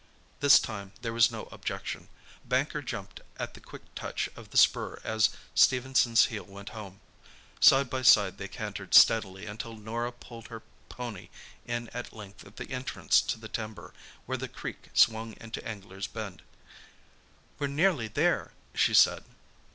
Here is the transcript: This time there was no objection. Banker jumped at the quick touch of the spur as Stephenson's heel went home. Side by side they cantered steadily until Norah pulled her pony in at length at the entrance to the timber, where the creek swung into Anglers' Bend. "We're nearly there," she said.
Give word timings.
This 0.39 0.57
time 0.59 0.93
there 1.03 1.13
was 1.13 1.29
no 1.29 1.43
objection. 1.51 2.09
Banker 2.43 2.81
jumped 2.81 3.21
at 3.37 3.53
the 3.53 3.59
quick 3.59 3.83
touch 3.93 4.29
of 4.35 4.49
the 4.49 4.57
spur 4.57 4.99
as 5.03 5.29
Stephenson's 5.53 6.25
heel 6.25 6.43
went 6.43 6.69
home. 6.69 7.01
Side 7.59 7.87
by 7.87 8.01
side 8.01 8.39
they 8.39 8.47
cantered 8.47 8.95
steadily 8.95 9.45
until 9.45 9.77
Norah 9.77 10.11
pulled 10.11 10.47
her 10.47 10.63
pony 10.89 11.29
in 11.67 11.87
at 11.89 12.13
length 12.13 12.43
at 12.47 12.55
the 12.55 12.71
entrance 12.71 13.21
to 13.21 13.37
the 13.39 13.47
timber, 13.47 13.93
where 14.25 14.39
the 14.39 14.49
creek 14.49 14.89
swung 14.95 15.35
into 15.39 15.63
Anglers' 15.63 16.07
Bend. 16.07 16.41
"We're 17.59 17.67
nearly 17.67 18.07
there," 18.07 18.53
she 18.73 18.95
said. 18.95 19.23